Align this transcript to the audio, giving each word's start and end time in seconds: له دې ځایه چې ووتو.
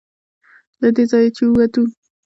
له 0.81 0.89
دې 0.95 1.03
ځایه 1.11 1.29
چې 1.37 1.43
ووتو. 1.47 1.83